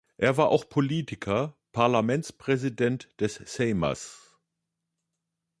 [0.17, 4.35] Er war auch Politiker, Parlamentspräsident des Seimas.